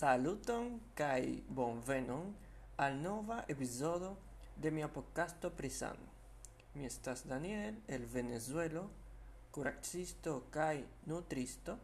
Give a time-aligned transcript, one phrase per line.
[0.00, 2.30] Saluton kaj bonvenon
[2.80, 4.14] al nova epizodo
[4.56, 6.06] de mia podcasto pri sano.
[6.74, 8.86] Mi estas Daniel el Venezuelo,
[9.52, 11.76] kuracisto kaj nutristo,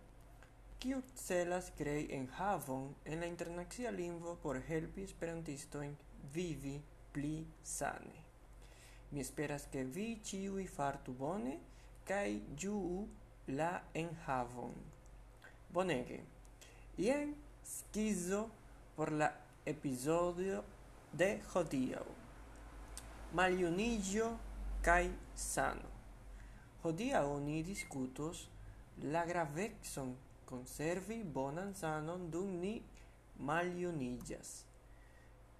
[0.81, 5.93] kiu celas krei enhavon en la internacia lingvo por helpi esperantistojn
[6.33, 6.79] vivi
[7.13, 8.23] pli sane.
[9.11, 11.59] Mi esperas ke vi ĉiuj fartu bone
[12.09, 12.31] kaj
[12.65, 13.03] ĝuu
[13.61, 14.73] la enhavon.
[15.69, 16.23] Bonege!
[16.97, 18.49] Jen schizo
[18.95, 19.35] por la
[19.65, 20.63] episodio
[21.13, 22.07] de hodiau.
[23.33, 24.39] Maliunigio
[24.83, 25.91] kai sano.
[26.83, 28.49] Hodiau ni discutos
[29.03, 32.83] la gravexon conservi bonan sanon dum ni
[33.39, 34.65] maliunigias.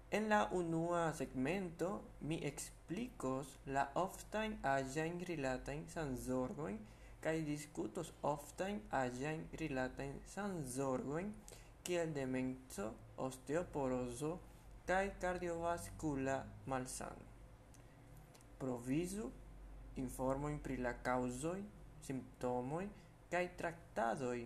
[0.09, 1.89] En la unua segmento
[2.21, 6.79] mi explicos la oftain aĝajn rilatajn sanzorgojn
[7.47, 11.33] discutos oftain oftajn aĝajn rilatajn sanzorgojn
[11.87, 12.89] kiel demenco,
[13.25, 14.31] osteoporozo
[14.87, 16.37] kaj kardiovaskula
[16.71, 17.27] malsano.
[18.59, 19.29] Provizu
[20.03, 21.61] informojn pri la kaŭzoj,
[22.07, 22.83] simptomoj
[23.31, 24.39] kaj traktadoj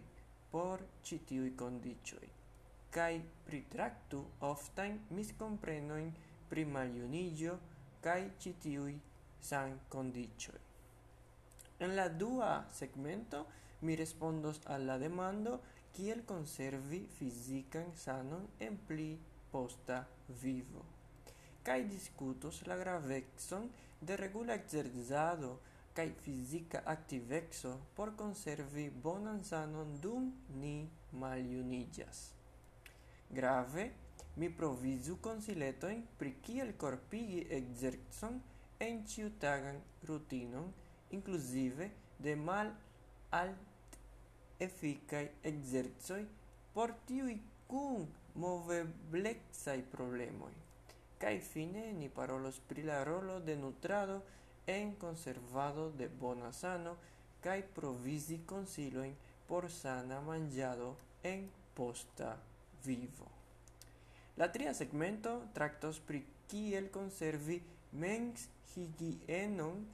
[0.52, 2.28] por ĉi tiuj kondiĉoj
[2.92, 6.10] kaj pritraktu oftajn miskomprenojn
[6.50, 7.54] pri maljuniĝo
[8.04, 8.96] kaj ĉi tiuj
[9.50, 10.60] sankondiĉoj.
[11.86, 13.46] En la dua segmento
[13.82, 15.54] mi respondos al la demando
[15.98, 19.12] kiel konservi fizikan sanon en pli
[19.52, 20.06] posta
[20.42, 20.88] vivo
[21.64, 23.68] kaj diskutos la gravecon
[24.02, 25.52] de regula ekzercado
[25.94, 32.22] kaj fizika aktiveco por konservi bonan sanon dum ni maljuniĝas.
[33.30, 33.90] Grave,
[34.36, 38.40] mi provizu konsiletojn pri kiel korpigi ekzercon
[38.80, 40.72] en ĉiutagan rutinon,
[41.12, 41.90] inkluzive
[42.20, 42.72] de mal
[43.32, 43.54] al
[44.68, 46.26] efficai exerzoi
[46.74, 50.54] por tiui cum moveblexai problemoi.
[51.18, 54.22] Cai fine ni parolos pri la rolo de nutrado
[54.66, 56.96] en conservado de bona sano
[57.42, 59.14] kaj provisi consiloin
[59.48, 62.38] por sana mangiado en posta
[62.86, 63.28] vivo.
[64.38, 67.62] La tria segmento tractos pri kiel conservi
[67.92, 69.86] mens higienon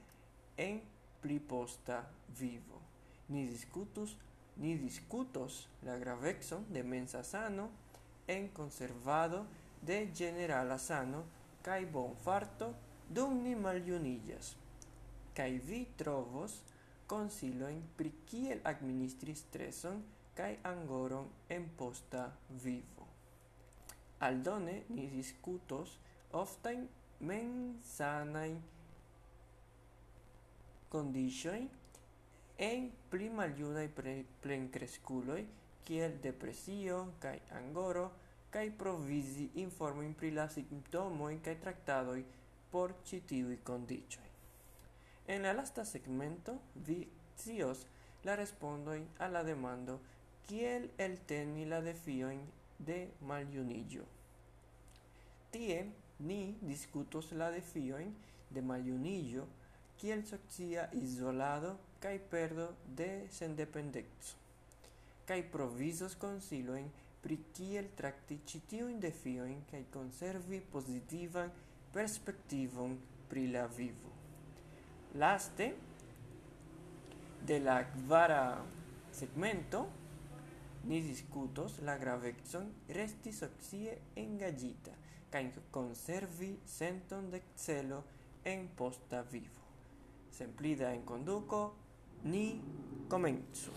[0.56, 0.80] en
[1.22, 2.04] pli posta
[2.38, 2.80] vivo.
[3.28, 4.16] Ni discutus
[4.58, 7.70] ni discutos la gravexon de mensa sano
[8.26, 9.46] en conservado
[9.82, 11.24] de generala sano
[11.62, 12.74] cae bon farto
[13.08, 14.56] dum ni maliunillas.
[15.34, 16.62] Kai vi trovos
[17.06, 20.02] consiloin pri kiel administri streson
[20.34, 23.06] kai angoron en posta vivo.
[24.20, 25.98] Aldone ni discutos
[26.32, 26.88] oftain
[27.20, 28.58] mensanajn
[30.92, 31.68] kondiĉojn
[32.58, 33.86] en pli maljunaj
[34.42, 35.42] plenkreskuloj
[35.86, 38.08] kiel depresio kaj angoro
[38.50, 42.18] kaj provizi informojn pri la simptomoj kaj traktadoj
[42.72, 44.26] por ĉi tiuj kondiĉoj.
[45.34, 46.56] En la lasta segmento
[46.88, 46.98] vi
[47.36, 47.84] scios
[48.24, 49.98] la respondojn al la demando
[50.48, 52.40] kiel elteni la defiojn
[52.90, 52.98] de
[53.30, 54.04] maljuniĝo.
[55.52, 55.78] Tie
[56.30, 58.14] ni diskutos la defiojn
[58.50, 59.46] de maljuniĝo
[60.00, 64.36] kiel socia isolado kai perdo de sendependeco,
[65.26, 66.86] kai provisos konsilojn
[67.22, 71.50] pri kiel trakti ĉi tiujn defiojn kaj konservi pozitivan
[71.92, 72.94] perspektivon
[73.28, 74.12] pri la vivo.
[75.18, 75.72] Laste
[77.50, 78.42] de la kvara
[79.12, 79.86] segmento
[80.84, 82.70] ni discutos la gravecon
[83.00, 84.94] resti socie engagita
[85.32, 85.42] kaj
[85.74, 88.04] konservi senton de celo
[88.44, 89.66] en posta vivo.
[90.30, 91.87] Semplida en conduco
[92.24, 92.60] ni
[93.08, 93.70] comenzu.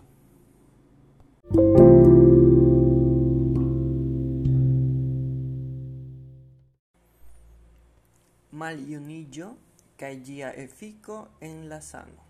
[8.52, 9.52] Maljuniĝo
[10.00, 12.26] kaj ĝia efiko en la sano.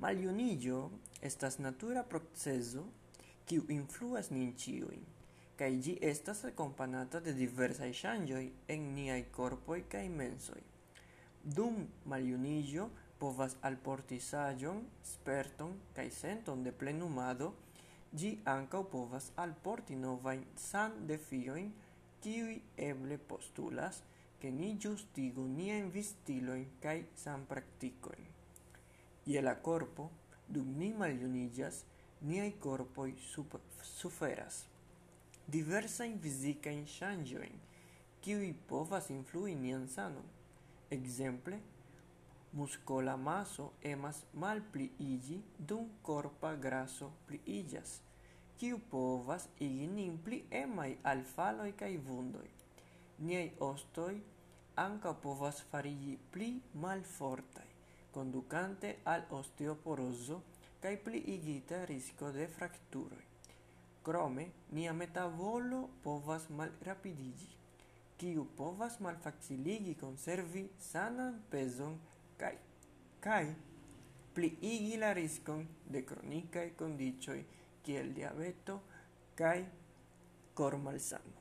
[0.00, 0.82] Maljuniĝo
[1.22, 2.84] estas natura proceso
[3.46, 5.08] kiu influas nin ĉiujn
[5.60, 8.44] kaj ĝi estas akompanata de diversaj ŝanĝoj
[8.74, 10.60] en niaj korpoj kaj mensoj.
[11.56, 11.82] Dum
[12.12, 12.86] maljuniĝo
[13.20, 14.80] povas alporti saĝon,
[15.12, 17.50] sperton kaj senton de plenumado,
[18.22, 21.68] ĝi ankaŭ povas alporti novajn san-defiojn,
[22.24, 22.56] kiuj
[22.88, 24.02] eble postulas,
[24.40, 28.26] ke ni ĝustigu niajn vivstilojn kaj sanpraktikojn.
[29.28, 30.08] Je la korpo,
[30.48, 31.84] dum ni maljuniĝas,
[32.24, 33.12] niaj korpoj
[33.94, 34.64] suferas
[35.50, 37.54] diversajn fizikajn ŝanĝojn,
[38.22, 40.26] kiuj povas influi nian sanon.
[40.94, 41.58] Ekzemple,
[42.52, 45.36] Muscola maso emas malpliiĝi
[45.72, 47.92] dum corpa graso pliiĝas,
[48.58, 52.50] kiu povas igi nin pli emai al faloi kaj vundoi.
[53.28, 54.16] Niei ostoi
[54.86, 57.68] anca povas farigi pli malfortai,
[58.10, 60.42] conducante al osteoporoso
[60.80, 63.24] osteoporozo pli igita risco de fracturoi.
[64.02, 67.50] Crome, nia metabolo povas mal rapidigi,
[68.18, 71.98] kiu povas malfaciligi conservi sanan pezon
[72.40, 72.56] kai
[73.26, 73.44] kai
[74.34, 77.40] pli igi la riscon de kronikaj kondiĉoj
[77.84, 78.80] kiel diabeto
[79.42, 79.60] kai
[80.54, 81.40] cor malsano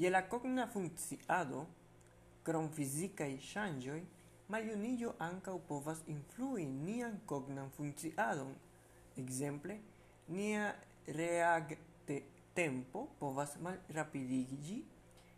[0.00, 1.66] Je la kogna funkciado,
[2.46, 3.98] krom fizikaj ŝanĝoj,
[4.48, 8.54] maliunillo anca povas influi nian cognan funkciadon.
[9.20, 9.76] Exemple,
[10.28, 10.70] nia
[11.18, 12.16] reagte
[12.56, 14.78] tempo povas malrapidigi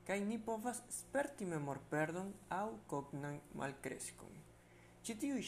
[0.07, 4.35] kai ni povas sperti memorperdon au cognan malcrescon.
[5.03, 5.43] Ĉi tiuj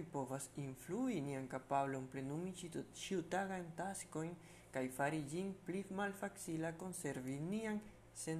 [0.00, 2.52] i povas influi nian kapablon plenumi
[3.00, 4.36] ĉiutagajn tascoin
[4.72, 7.80] kai fari gin pli malfaxila conservi nian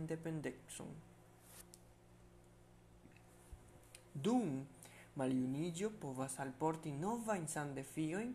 [0.07, 0.89] dependexum.
[4.15, 4.67] Dum
[5.17, 8.35] maliunigio povas alporti novajn sandefiojn,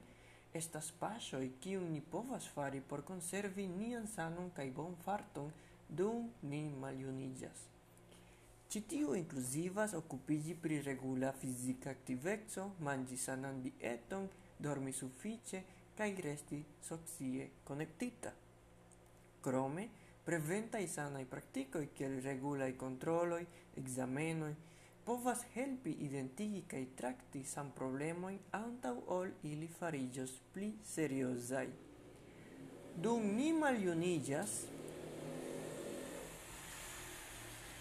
[0.53, 5.51] estas pasoi kiun ni povas fari por conservi nian sanon bon farton,
[5.89, 7.65] dum ni maljuniĝas.
[8.69, 14.27] Ĉi tiu inkluzivas okupiĝi pri regula fizika aktiveco, manĝi sanan dieton,
[14.59, 15.63] dormi sufiĉe
[15.97, 18.31] kaj resti socie konektita.
[19.41, 19.87] Krome,
[20.25, 23.45] preventaj sanaj praktikoj kiel regulaj kontroloj,
[23.81, 24.53] ekzamenoj
[25.09, 31.63] povas helpi identigi kaj trakti san problemoj antaŭ ol ili fariĝos pli seriozaj.
[33.05, 34.53] Dum ni maljuniĝas,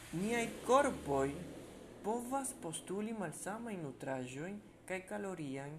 [0.09, 1.35] Niai corpoi
[2.03, 4.55] povas postuli malsamajn nutrajoin
[4.89, 5.73] kai calorian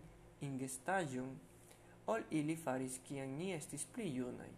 [0.48, 1.32] ingestajon
[2.14, 4.52] ol ili faris kian ni estis pli junaj.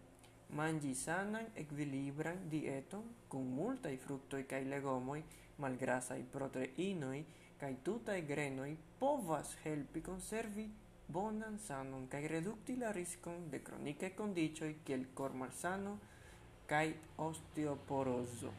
[0.58, 5.22] Mangi sanan, equilibran dieton kun multai fructoi kaj legomoi
[5.64, 7.20] malgrasai proteinoi
[7.62, 10.66] kaj tutaj grenoi povas helpi conservi
[11.08, 15.96] bonan sanon kai redukti la riskon de kronikaj kondiĉoj kiel kormalsano
[16.66, 16.92] kai
[17.28, 18.52] osteoporoso.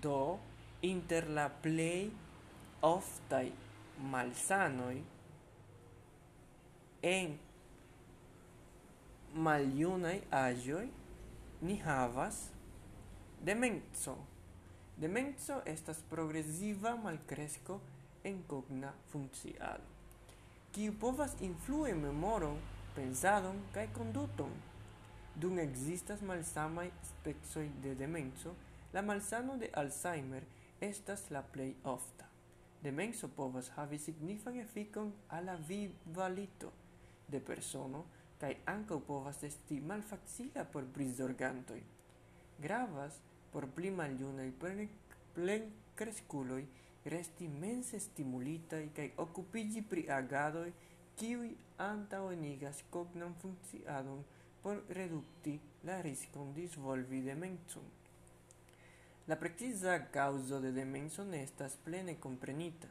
[0.00, 0.38] Do,
[0.82, 2.10] inter la plej
[2.86, 3.52] oftai
[4.12, 5.02] malsanoi
[7.02, 7.36] en
[9.34, 10.88] maliunai agioi
[11.60, 12.40] ni havas
[13.44, 14.16] demenzo.
[14.96, 17.80] Demenzo estas progresiva malcresco
[18.24, 19.84] en cogna funcciado.
[20.72, 22.58] Qui povas influi memoron,
[22.94, 24.52] pensadon kai conduton
[25.40, 28.52] Dum existas malsamai specoj de demenzo,
[28.92, 30.44] La malsano de Alzheimer
[30.80, 32.26] estas la plej ofta.
[32.82, 36.72] Demenso povas havi signifan efikon al la vivalito
[37.28, 38.00] de persono
[38.40, 41.78] kaj ankaŭ povas esti malfacila por prizorgantoj.
[42.58, 43.20] Gravas
[43.52, 44.48] por pli maljunaj
[45.34, 46.64] plenkreskuloj
[47.14, 50.66] resti mense stimulitaj kaj okupiĝi pri agadoj
[51.22, 51.54] kiuj
[51.86, 54.26] antaŭenigas kognan funkciadon
[54.62, 57.99] por redukti la riskon disvolvi demencon.
[59.30, 62.88] La precisa kaŭzo de demenso ne estas plene comprenita,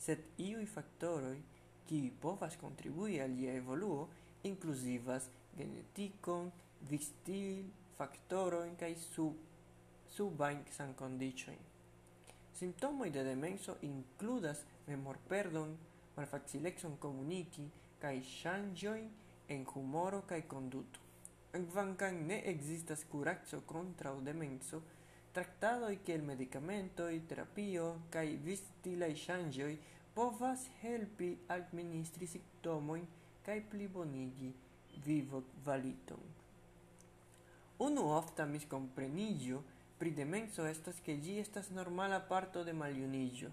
[0.00, 1.42] sed iui factoroi,
[1.84, 4.06] qui povas contribui al ia evoluo,
[4.48, 5.26] inclusivas
[5.58, 6.48] geneticon,
[6.88, 7.66] vistil,
[7.98, 9.36] factoroin, cae sub
[10.14, 11.60] subain san condicioin.
[12.56, 15.76] Simptomoi de demenso inkludas memorperdon,
[16.16, 17.68] malfacilexon komuniki
[18.00, 19.10] cae shangioin
[19.52, 21.04] en humoro cae conduto.
[21.52, 24.82] En Kvankam ne existas ekzistas contra o demenso,
[25.34, 27.86] Traktadoj kiel medikamentoj, terapio
[28.44, 29.72] vistila y ŝanĝoj
[30.14, 33.08] povas helpi administri simptomojn
[33.42, 34.52] kai plibonigi
[35.08, 36.22] vivokvaliton.
[37.88, 39.60] Unuofta miskompreniĝo
[39.98, 43.50] pri demenso estas ke gi estas normala parto de maljuniĝo,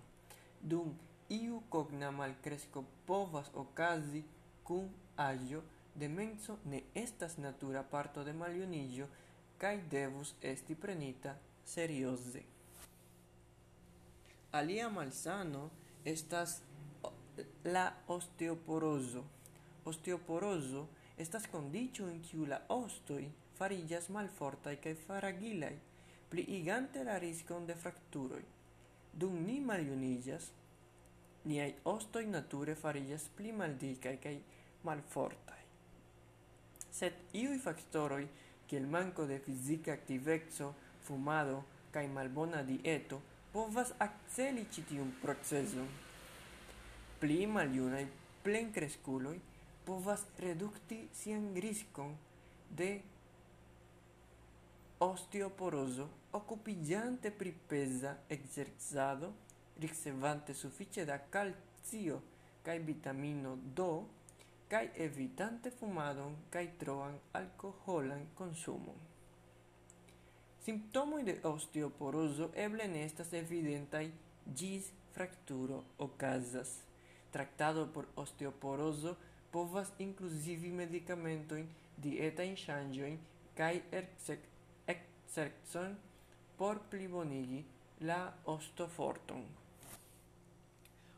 [0.61, 0.95] dum
[1.41, 4.27] iu cogna malcresco povas ocasi
[4.67, 4.89] cum
[5.29, 5.63] agio
[5.95, 9.15] demenso ne estas natura parto de maljuniĝo
[9.57, 12.43] kai devus esti prenita serioze.
[14.51, 15.69] Alia malsano
[16.05, 16.61] estas
[17.63, 19.23] la osteoporoso.
[19.85, 20.87] Osteoporoso
[21.17, 24.95] estas condicio en kiu la ostoi farillas malfortai malfortaj kaj
[26.29, 28.43] pli igante la riscon de fracturoi.
[29.13, 30.47] Dum ni maliunillas,
[31.45, 34.37] niai ostoi nature farillas pli maldicai kaj
[34.87, 35.59] malfortai.
[36.91, 38.25] Sed iui factoroi,
[38.67, 40.73] kiel manko de fizika aktiveco,
[41.07, 43.21] fumado kaj malbona dieto
[43.53, 45.87] povas akceli ĉi tiun procezon.
[47.19, 48.05] Pli maljunaj
[48.43, 49.37] plenkreskuloj
[49.85, 52.15] povas redukti sian riskon
[52.77, 52.91] de
[55.01, 59.31] osteoporozo okupiĝante pri peza ekzercado,
[59.83, 62.21] ricevante sufiĉe da calcio
[62.65, 63.87] kaj vitamino D
[64.71, 69.10] kaj evitante fumadon kaj troan alkoholan konsumon.
[70.61, 74.03] Simptomoj de osteoporoso eble ne estas evidentaj
[74.59, 76.75] gis frakturo okazas.
[77.31, 79.15] Traktado por osteoporoso
[79.51, 81.65] povas inkluzivi medikamentojn,
[82.03, 83.17] dietajn ŝanĝojn
[83.57, 83.73] kaj
[84.93, 85.97] ekzercon
[86.61, 87.63] por plibonigi
[88.05, 89.43] la ostoforton.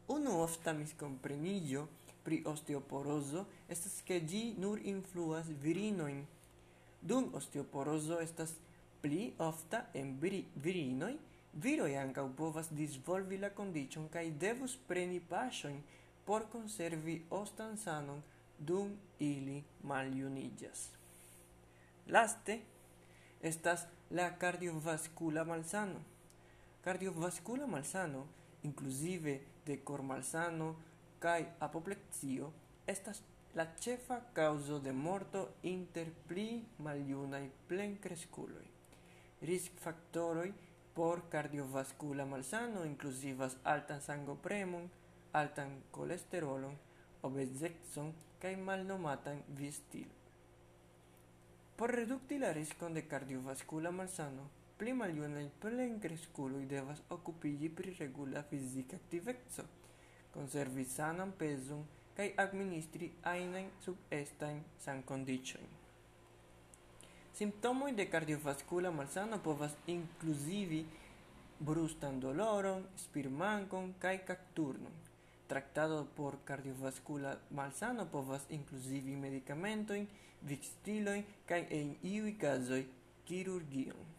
[0.07, 1.87] Unu ofta miskompreniĝo
[2.23, 3.43] pri osteoporoso
[3.75, 6.23] estas ke ĝi nur influas virinojn.
[7.01, 8.53] Dum osteoporoso estas
[9.03, 10.15] pli ofta en
[10.63, 11.17] virinoi,
[11.63, 15.81] viroi ancau povas disvolvi la condicion kai devus preni pasioin
[16.25, 18.23] por conservi ostan sanon
[18.57, 20.85] dum ili maljuniĝas.
[22.07, 22.59] Laste
[23.41, 25.99] estas la cardiovascula malsano.
[26.83, 28.25] Cardiovascula malsano,
[28.63, 30.75] inclusive de cor malsano
[31.19, 32.51] kai apoplexio
[32.87, 33.21] estas
[33.55, 38.72] la cefa causo de morto inter pli maljunaj plenkreskuloj
[39.43, 40.53] risk factoroi
[40.95, 44.89] por cardiovascula malsano inclusivas altan sangopremon,
[45.33, 46.77] altan colesterolon,
[47.21, 50.07] obesexon kai malnomatan vistil.
[51.75, 54.47] Por redukti la riskon de cardiovascula malsano,
[54.77, 59.67] pli maljunaj plenkreskuloj devas okupigi pri regula fizika aktiveco,
[60.33, 61.85] konservi sanan pezon
[62.17, 65.82] kaj administri ajnajn subestajn sankondiĉojn.
[67.33, 70.85] Simptomoj de cardiovascula malsano povas inkluzivi
[71.59, 74.93] brustan doloron, spirmankon kaj kakturnon.
[75.47, 80.05] Traktado por cardiovascula malsano povas inkluzivi medikamentojn,
[80.45, 82.83] vikstilojn kaj en iuj kazoj
[83.25, 84.11] kirurgion.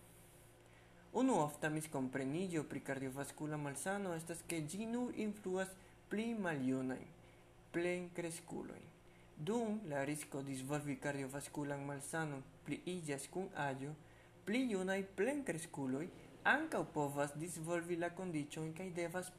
[1.12, 5.70] Unu ofta miskompreniĝo pri cardiovascula malsano estas ke ĝi nur influas
[6.10, 7.06] pli maljunajn
[7.74, 8.90] plenkreskulojn.
[9.38, 13.90] Dum la risko disvolvi cardiovasculan malsanon pliiĝas kun aĝo,
[14.46, 16.04] pli junaj plenkreskuloj
[16.44, 19.32] ankaŭ povas disvolvi la kondiĉon kaj devas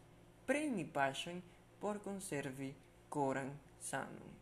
[0.46, 1.42] preni paŝojn
[1.80, 2.74] por konservi
[3.10, 4.36] koran sanon.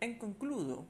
[0.00, 0.82] En konkludo,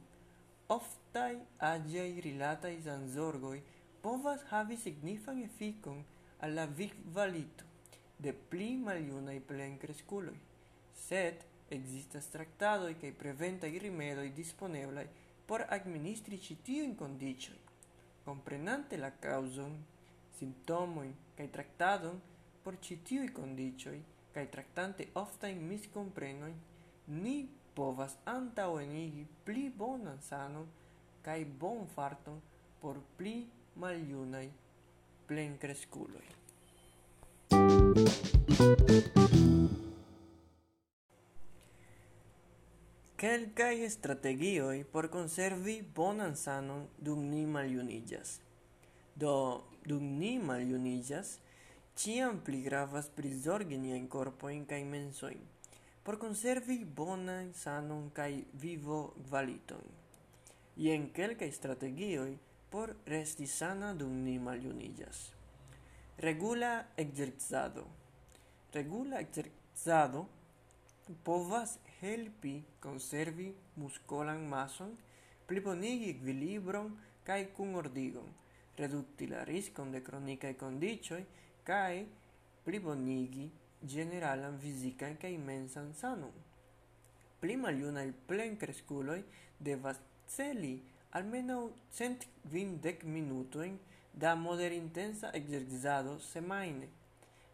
[0.68, 3.58] oftaj aĝaj rilataj zanzorgoj
[4.02, 6.04] povas havi signifan efikon
[6.40, 7.64] al la vivvalito
[8.18, 8.70] de pli
[9.48, 10.38] plen cresculoi
[11.06, 15.06] sed Ekzistas traktadoj kaj preventaj rimedoj disponeblai
[15.46, 17.54] por administri citio in condicio
[18.24, 19.72] comprenante la causon,
[20.38, 22.20] simptomoi kaj tractadon
[22.62, 23.98] por ĉi tiuj kondiĉoj
[24.52, 26.54] tractante ofta in miskomprenojn,
[27.06, 27.34] ni
[27.76, 30.68] povas antaŭenigi pli bonan sanon
[31.26, 32.40] kai bon farton
[32.80, 33.36] por pli
[33.76, 34.48] maljunaj
[35.26, 35.58] plen
[38.52, 39.81] Thank you.
[43.22, 48.40] Kelkaj strategioj por konservi bonan sanon dum ni maljuniĝas.
[49.14, 49.34] Do,
[49.86, 51.36] dum ni maljuniĝas,
[51.94, 55.52] ĉiam pli gravas prizorgi niajn korpojn kaj mensojn
[56.02, 59.84] por konservi bonan sanon kaj vivo kvaliton.
[60.76, 62.36] Jen kelkaj strategioj
[62.70, 65.20] por resti sana dum ni maljuniĝas.
[66.18, 67.86] Regula ekzercado.
[68.74, 70.26] Regula ekzercado
[71.24, 74.92] povas helpi conservi muscolan mason,
[75.46, 76.90] plibonigi equilibron
[77.24, 78.28] cae cum ordigon,
[78.76, 81.24] reducti la riscon de cronicae condicioi
[81.64, 82.06] cae
[82.64, 83.50] plibonigi
[83.94, 86.34] generalan fisican cae mensan sanum.
[87.40, 87.56] Pli
[88.26, 89.22] plen cresculoi
[89.58, 93.78] devas celi almeno cent kvindek minutojn
[94.14, 96.88] da moderintensa exercizado semaine,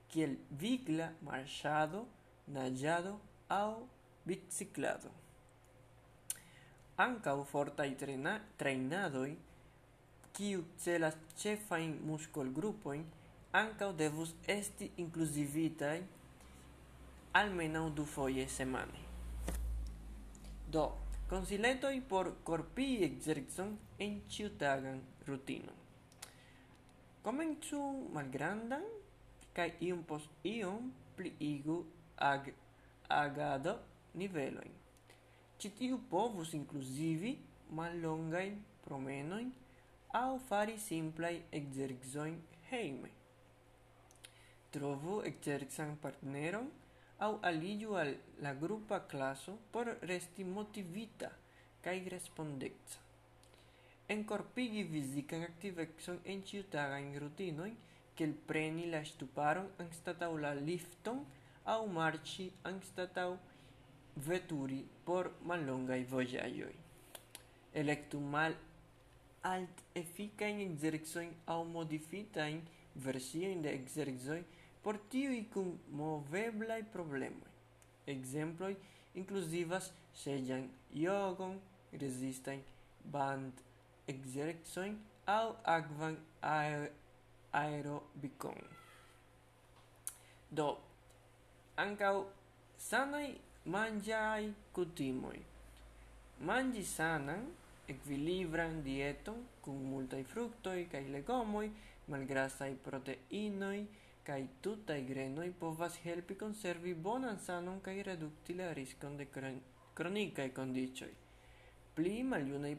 [0.08, 2.06] kiel vigla marchado,
[2.46, 3.88] naĝado au
[4.28, 5.10] biciclado.
[7.04, 9.32] Ancau fortai trena trainadoi,
[10.34, 13.04] kiu celas cefain muscol grupoin,
[13.52, 16.00] ancau devus esti inclusivitai
[17.32, 19.00] almenau du foie semane.
[20.68, 20.84] Do,
[21.30, 25.72] consiletoi por corpi ekzercon en ciutagan rutino.
[27.22, 27.80] Comenzu
[28.12, 28.84] malgrandan
[29.56, 31.78] kaj iom post iun pliigu
[32.32, 32.52] ag
[33.08, 33.78] agado
[34.14, 34.72] niveloin.
[35.58, 37.38] Citiu povus inclusivi
[37.70, 39.52] mallongain promenoin
[40.12, 42.36] au fari simplai ekzercojn
[42.70, 43.10] heime.
[44.70, 46.70] Trovu ekzercan partneron
[47.18, 51.30] au aliĝu al la grupa classo por resti motivita
[51.82, 52.98] kaj respondeca.
[54.08, 57.74] Encorpigi fisican activexon en ĉiutagajn rutinojn,
[58.16, 61.20] kiel preni la stuparon anstatau la lifton
[61.74, 63.28] aŭ marŝi anstataŭ
[64.26, 66.74] veturi por mallongai vojaĝoj.
[67.74, 68.56] Electu mal
[69.42, 72.62] alt efficain ekzercojn au modifitain
[72.94, 74.42] versioin de ekzercoj
[74.82, 77.52] por tiui cum moveblai problemoi.
[78.06, 78.76] Exemploi
[79.14, 81.58] inclusivas sejan jogon,
[81.92, 82.62] resistain
[83.12, 83.62] band
[84.08, 84.96] ekzercojn
[85.26, 86.90] au agvan aer
[87.52, 88.58] aerobicon.
[90.50, 90.78] Do,
[91.76, 92.26] ancau
[92.78, 95.40] sanai mangiai cutimoi.
[96.48, 97.42] Mangi sanan,
[97.86, 101.68] equilibran dieton cum multai fructoi cae legomoi,
[102.06, 103.86] malgrasai proteinoi,
[104.24, 109.60] cae tutai grenoi povas helpi conservi bonan sanon cae reducti la riscon de kron
[109.94, 111.12] kronikaj kondiĉoj.
[111.94, 112.14] Pli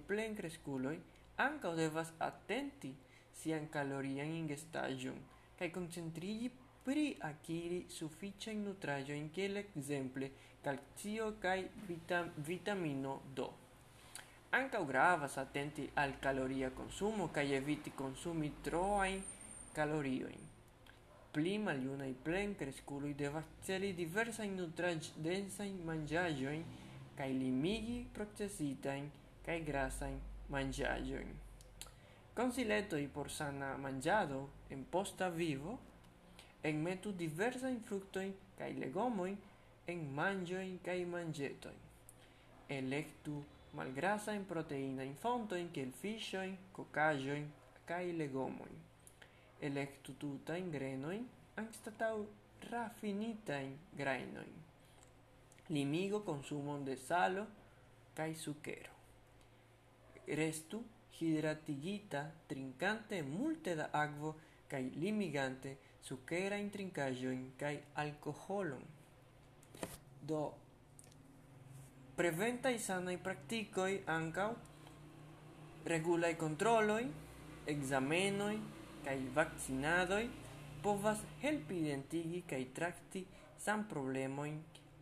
[0.07, 0.97] plen cresculoi,
[1.37, 2.95] ancao devas attenti
[3.33, 5.19] sian calorian ingestaĵon
[5.59, 6.49] cae concentrigi
[6.83, 10.31] pri acquiri sufficient nutrajo in che ekzemple
[10.61, 13.47] calcio kai vitam vitamino D.
[14.51, 19.21] Anca gravas attenti al caloria consumo kai eviti konsumi troajn
[19.73, 20.47] i
[21.31, 23.93] Pli maljunaj plenkreskuloj devas celi
[24.55, 26.63] nutraj densa in manĝaĵojn
[27.15, 29.11] kai limigi procesitajn
[29.45, 30.17] kaj grasajn
[32.33, 35.77] Consileto i por sana mangiado en posta vivo–
[36.63, 39.37] Enmetu diversajn fruktojn kaj legomojn
[39.87, 41.13] en proteina kaj in
[42.69, 43.39] Elektu
[43.77, 47.47] malgrasajn proteinajn fontojn kiel fiŝojn, kokaĵojn
[47.89, 48.75] kaj legomojn.
[49.61, 51.25] in tutajn grenojn
[52.69, 54.53] raffinita in grajnojn.
[55.69, 57.45] Limigo consumo de salo
[58.15, 58.93] kai sukero.
[60.27, 60.83] Restu
[61.19, 64.35] hidratigita trincante multe da agvo
[64.69, 65.75] kaj limigante
[66.07, 68.83] sukerajn trinkaĵojn kai alkoholon,
[70.21, 70.41] do
[72.19, 74.49] preventaj sanaj praktikoj ankaŭ
[75.93, 77.03] regulaj kontroloj,
[77.69, 78.59] kai
[79.05, 80.23] kaj vakcinadoj
[80.83, 83.25] povas helpi identigi kaj trakti
[83.57, 84.51] san problemoi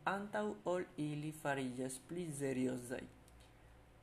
[0.08, 3.06] antau ol ili farillas pli seriosai.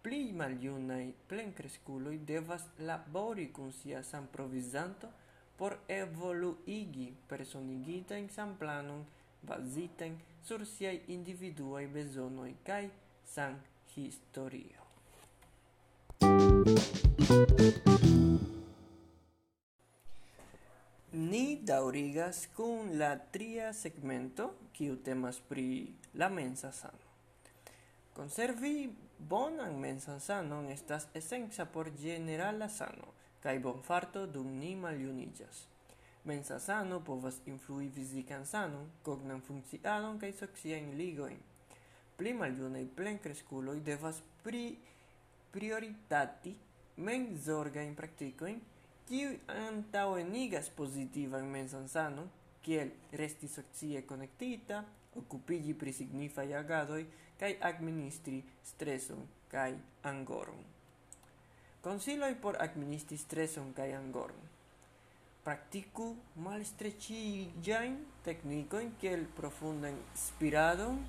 [0.03, 5.09] Pli maljunai plen cresculoi devas labori cun sia sanprovizanto
[5.57, 9.05] por evoluigi personigitajn samplanon
[9.47, 12.91] basiten sur siai individuai besonoi cae
[13.25, 14.83] san-historio.
[21.13, 27.11] Ni daurigas cun la tria segmento, kiu temas pri la mensa sano.
[28.15, 33.14] Conservi bonan mensan sanon estas esenca por generala sano
[33.45, 35.59] cae bon farto dum ni maljuniĝas.
[36.25, 41.37] Mensa sano povas influi fizikan sanon, cognan funkciadon kaj socian ligoin.
[42.17, 44.63] Pli maliunei plen cresculoi devas pri
[45.53, 46.55] prioritati
[46.97, 47.95] menzorgajn
[49.59, 52.31] antau enigas positiva in mensan sanon,
[52.63, 54.85] kiel resti socie konektita,
[55.21, 57.05] occupigi pri signifaj agadoi,
[57.37, 60.74] kaj administri streson kai angoron.
[61.85, 64.45] Consiloi por administri streson kaj angoron.
[65.45, 66.07] Praktiku
[66.47, 71.03] malstreĉiĝajn teknikojn kiel profundan spiradon,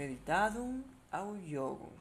[0.00, 0.80] meditadum
[1.20, 1.94] au yogum.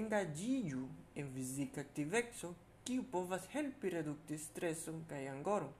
[0.00, 0.86] Engagiu
[1.20, 2.54] en fisica activexo
[2.88, 5.76] kiu povas helpi reducti streson kaj angoron.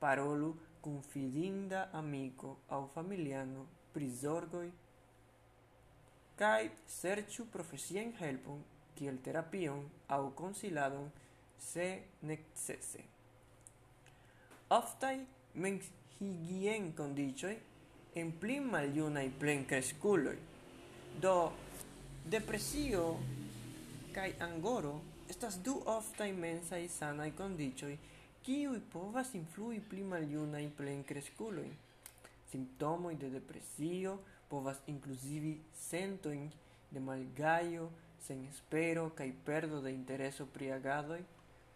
[0.00, 4.66] Parolu cum fidinda amiko au familiano pri zorgoj
[6.40, 8.69] kaj serĉu profesian helpon
[9.00, 9.80] kiel terapion
[10.12, 11.08] au konsiladon
[11.56, 11.88] se
[12.28, 13.02] necese.
[14.76, 15.16] Oftaj
[15.64, 17.56] menshigien-kondiĉoj
[18.20, 20.36] en pli maljunaj plenkreskuloj,
[21.24, 21.34] do
[22.30, 23.16] depresio
[24.14, 24.98] kaj angoro
[25.30, 27.96] estas du oftaj mensaj sanaj kondiĉoj
[28.42, 31.68] kiuj povas influi pli maljunaj plenkreskuloj.
[32.50, 34.16] Simptomoj de depresio
[34.48, 36.48] povas inkluzivi sentojn
[36.90, 41.20] de malgajo, sen espero kai perdo de intereso pri agadoj,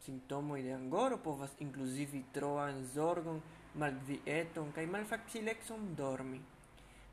[0.05, 3.41] simptomoj de angoro povas inclusivi troan zorgon,
[3.75, 6.41] malvieton kaj malfacilexon dormi.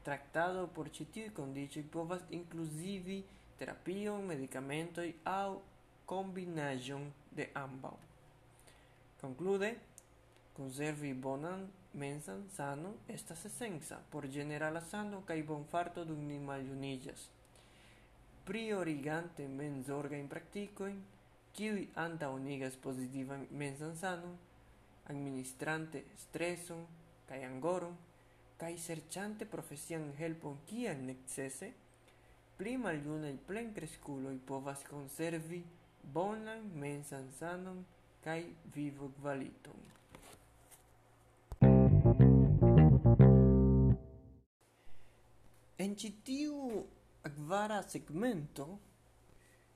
[0.04, 3.24] Tractado por ĉi tiuj povas inclusivi
[3.58, 5.62] terapion, medicamento au
[6.06, 7.98] kombinaĵon de ambau.
[9.22, 9.76] Conclude,
[10.58, 17.30] conservi bonan mensan sanon estas esenza por generala sano kaj bonfarto dum ni maljuniĝas
[18.46, 21.02] priorigante menzorgajn praktikojn,
[21.56, 24.38] kiuj antaŭenigas pozitivan mensan sanon,
[25.12, 26.86] administrante streson
[27.30, 27.96] kaj angoron,
[28.62, 31.72] kaj serĉante profesian helpon kiel necese,
[32.58, 35.64] pli maljunaj plenkreskuloj povas konservi
[36.14, 37.84] bonan mensan sanon
[38.24, 38.44] kaj
[38.76, 39.88] vivokvaliton.
[45.82, 46.84] En ĉi tiu
[47.24, 48.80] akvara segmento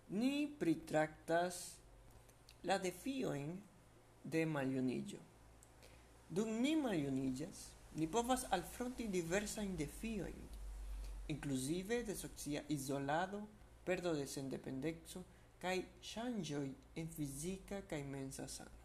[0.10, 1.77] ni pritraktas
[2.63, 3.51] la defiojn
[4.23, 5.19] de maljuniĝo.
[6.29, 7.60] Dum ni maljuniĝas,
[7.95, 10.39] ni povas alfronti diversajn defiojn,
[11.27, 13.43] inclusive de socia izolado,
[13.86, 15.21] perdo de sendependeco
[15.62, 15.75] kaj
[16.12, 16.65] ŝanĝoj
[17.01, 18.81] en fizika kaj mensa sano.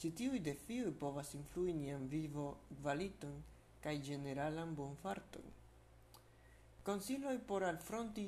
[0.00, 2.46] Ĉi tiuj defioj povas influi nian vivo,
[2.80, 3.36] kvaliton
[3.84, 5.52] kaj ĝeneralan bonfarton.
[6.84, 8.26] Konsiloj por alfronti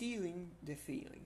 [0.00, 1.24] tiujn defiojn.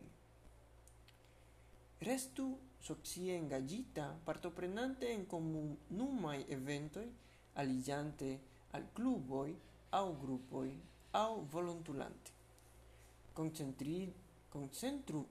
[2.01, 2.47] Restu
[2.83, 7.07] socie engagita partoprenante en comunumai eventoi
[7.63, 8.31] aligiante
[8.73, 9.55] al cluboi
[9.91, 10.73] au grupoi
[11.13, 12.35] au volontulante.
[13.33, 14.13] Concentri,
[14.51, 15.23] concentru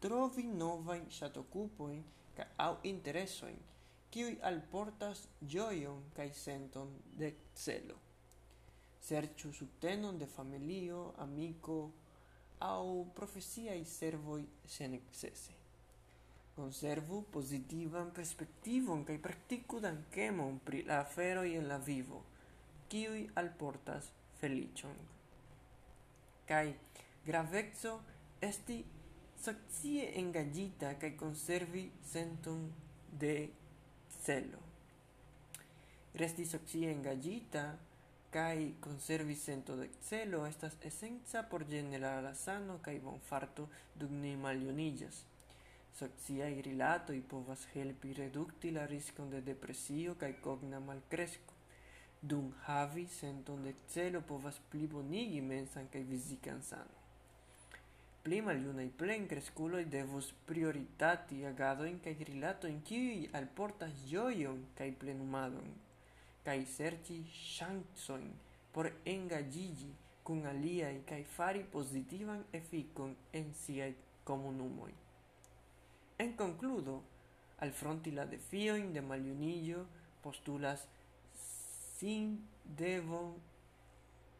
[0.00, 2.02] trovi novain ŝatokupojn
[2.36, 3.60] ca au interesoin,
[4.10, 8.05] kiui alportas gioion kaj senton de celo
[9.06, 11.76] serĉu subtenon de familio, amiko
[12.66, 14.40] aŭ profesiaj servoj
[14.76, 15.54] senekcese.
[16.56, 22.22] Konservu pozitivan perspektivon kaj praktiku dankemon pri la aferoj en la vivo,
[22.88, 24.08] kiuj alportas
[24.40, 24.96] feliĉon.
[26.48, 26.66] Kaj
[27.26, 27.98] graveco
[28.40, 28.78] esti
[29.42, 32.70] socie engaĝita kaj konservi senton
[33.20, 33.34] de
[34.22, 34.62] celo.
[36.16, 37.66] Resti socie engaĝita
[38.36, 43.64] kaj konservi sento de celo estas esenca por ĝenerala sano kaj bonfarto
[44.00, 45.20] dum ni maljuniĝas.
[45.98, 51.56] Sociaj rilatoj povas helpi redukti la riskon de depresio kaj cogna malcresco.
[52.32, 57.00] Dum havi senton de celo povas plibonigi mensan kaj fizikan sano.
[58.26, 65.76] Pli maljunaj plenkreskuloj devus prioritati agadojn kaj rilatojn kiuj alportas ĝojon kaj plenumadon
[66.46, 68.28] kaj serĉi ŝancojn
[68.76, 69.90] por engaĝiĝi
[70.28, 73.92] kun aliaj kaj fari pozitivan efikon en siaj
[74.28, 74.90] komunumoj.
[76.24, 76.96] En concludo,
[77.64, 79.86] al fronti la defioin de maliunillo
[80.24, 80.84] postulas
[81.98, 82.36] sin
[82.82, 83.32] devon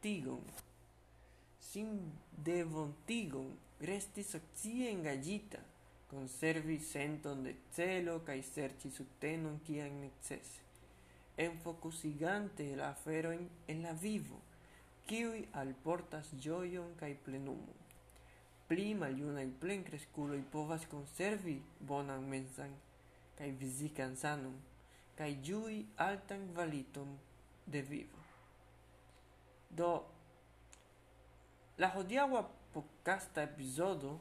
[0.04, 0.44] tigon.
[1.70, 1.96] Sin
[2.50, 3.48] devon tigon
[3.80, 5.62] resti socie engagita,
[6.12, 10.65] conservi senton de celo cae serci subtenon cian necese
[11.36, 14.40] enfocusigante la aferoin en la vivo,
[15.06, 17.82] kiui alportas gioion cae plenumon.
[18.68, 22.72] Pli maljunaj plenkreskuloj povas konservi bonan mensan
[23.38, 24.56] kaj fizikan sanon
[25.16, 27.16] kaj ĝui altan kvaliton
[27.66, 28.24] de vivo.
[29.70, 29.90] Do,
[31.78, 32.42] la hodiaŭa
[32.74, 34.16] podcasta epizodo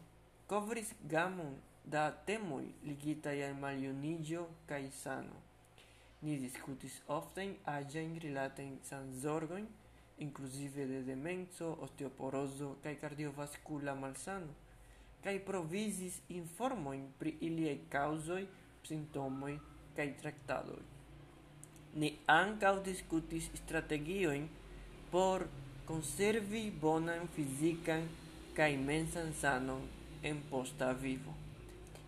[0.48, 5.42] kovris gamon da temoj ligitaj al maljuniĝo kaj sano.
[6.26, 9.66] Ni diskutis oftajn aĝajn rilatajn sanzorgojn,
[10.26, 14.56] inclusive de demenco, osteoporoso kai cardiovascula malsano,
[15.22, 18.48] kai provisis informoin pri iliei causoi,
[18.90, 19.54] simptomoj
[19.98, 20.82] kai tractadoi.
[22.02, 24.50] Ni ancau discutis strategioin
[25.12, 25.46] por
[25.86, 28.10] conservi bonan fisican
[28.58, 29.86] kai mensan sanon
[30.24, 31.38] en posta vivo,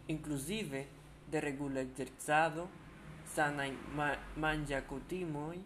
[0.08, 0.88] inclusive
[1.30, 2.67] de regula exerzado,
[3.38, 4.10] sanaj ma
[4.43, 5.58] manĝakutimoj,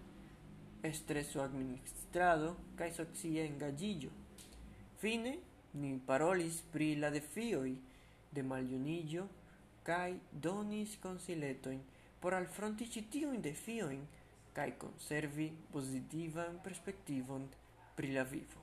[0.92, 4.12] estreso administrado kaj socia engaĝiĝo.
[5.02, 5.38] Fine
[5.82, 7.72] ni parolis pri la defioj
[8.36, 9.26] de maljuniĝo
[9.88, 10.10] kaj
[10.48, 11.82] donis konsiletojn
[12.22, 14.02] por alfronti ĉi tiujn defiojn
[14.54, 17.48] kaj konservi pozitivan perspektivon
[17.98, 18.62] pri la vivo.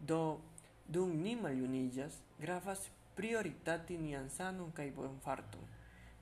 [0.00, 0.20] Do,
[0.88, 2.88] dum ni maljuniĝas, gravas
[3.18, 5.71] prioritati nian sanon kaj bonfarton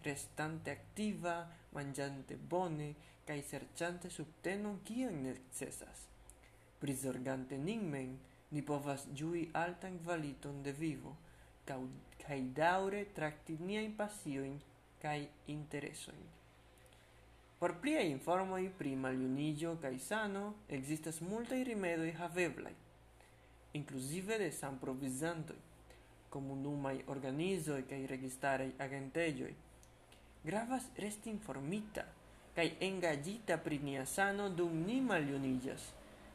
[0.03, 6.09] restante activa, mangiante bone, cae serciante subtenon kion necesas.
[6.81, 8.19] Prizorgante nin
[8.51, 11.17] ni povas ĝui altan kvaliton de vivo,
[11.67, 14.59] kaj daŭre trakti niajn pasioin
[15.03, 15.19] kaj
[15.55, 16.25] interesojn.
[17.61, 22.73] Por pliaj informoj pri maljuniĝo kaj sano ekzistas multaj rimedoj haveblaj,
[23.79, 25.59] inclusive de sanprovizantoj,
[26.31, 29.53] komunumaj organizoj kaj registaraj agentejoj,
[30.45, 32.07] gravas resti informita
[32.57, 35.85] kaj engaĝita pri nia sano dum ni maljuniĝas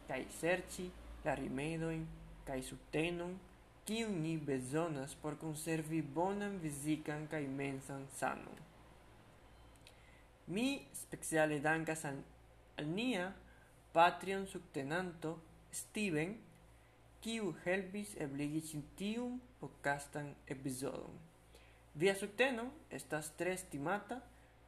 [0.07, 0.85] kaj serĉi
[1.25, 2.05] la rimedojn
[2.47, 3.33] kaj subtenon
[3.85, 8.61] kiu ni bezonas por konservi bonan fizikan kaj mensan sanon.
[10.47, 12.17] Mi speciale dankas al,
[12.77, 13.27] al nia
[13.93, 15.37] Patreon subtenanto
[15.71, 16.33] Steven,
[17.21, 21.24] kiu helpis ebligi ĉi tiun podcastan epizodon.
[21.95, 24.17] Via subteno estas tre estimata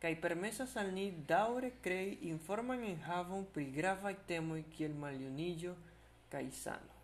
[0.02, 5.74] kaj permesas al ni daŭre krei informan enhavon pri gravaj temoj kiel maljuniĝo
[6.32, 6.96] kaj sano.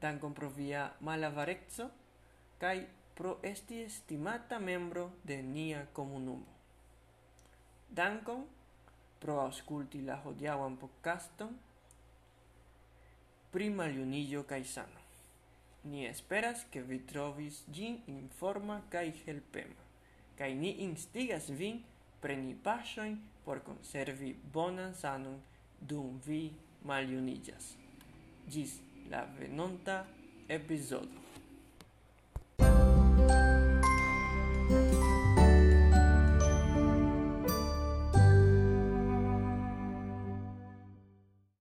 [0.00, 1.90] Dankon pro via malavareco
[2.62, 2.78] kaj
[3.18, 6.56] pro esti estimata membro de nia komunumo.
[7.90, 8.46] Dankon
[9.20, 11.52] pro aŭskulti la hodiaŭan podcaston
[13.52, 14.99] pri maljuniĝo kaj sano.
[15.84, 19.86] Ni esperas, ke vi trovis ĝin informa kaj helpema,
[20.36, 21.80] kaj ni instigas vin
[22.20, 25.40] preni paŝojn por konservi bonan sanon
[25.80, 26.42] dum vi
[26.84, 27.72] maljuniĝas.
[28.52, 28.76] Ĝis
[29.10, 30.02] la venonta
[30.48, 31.29] epizodo.